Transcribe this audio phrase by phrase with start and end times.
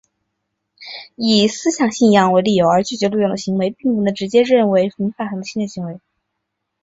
[1.15, 5.99] 以思想信仰为理由而拒绝录用的行为并不能直接认定为民法上的侵权行为。